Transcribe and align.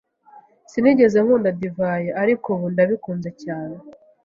Sinigeze 0.71 1.17
nkunda 1.23 1.49
divayi, 1.61 2.09
ariko 2.21 2.45
ubu 2.55 2.65
ndabikunze 2.73 3.29
cyane. 3.43 3.75